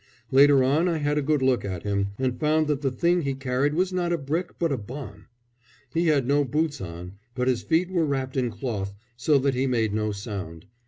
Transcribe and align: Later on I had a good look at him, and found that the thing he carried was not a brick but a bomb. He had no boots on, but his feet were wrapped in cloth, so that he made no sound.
Later 0.31 0.63
on 0.63 0.87
I 0.87 0.97
had 0.97 1.19
a 1.19 1.21
good 1.21 1.43
look 1.43 1.63
at 1.63 1.83
him, 1.83 2.07
and 2.17 2.39
found 2.39 2.65
that 2.65 2.81
the 2.81 2.89
thing 2.89 3.21
he 3.21 3.35
carried 3.35 3.75
was 3.75 3.93
not 3.93 4.11
a 4.11 4.17
brick 4.17 4.57
but 4.57 4.71
a 4.71 4.77
bomb. 4.79 5.27
He 5.93 6.07
had 6.07 6.25
no 6.25 6.43
boots 6.43 6.81
on, 6.81 7.19
but 7.35 7.47
his 7.47 7.61
feet 7.61 7.91
were 7.91 8.07
wrapped 8.07 8.35
in 8.35 8.49
cloth, 8.49 8.95
so 9.15 9.37
that 9.37 9.53
he 9.53 9.67
made 9.67 9.93
no 9.93 10.11
sound. 10.11 10.65